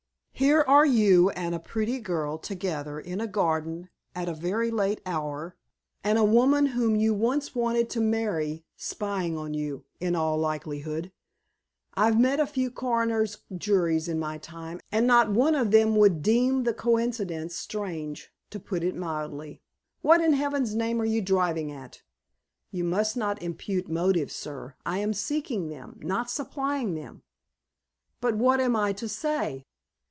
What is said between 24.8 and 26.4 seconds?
I am seeking them, not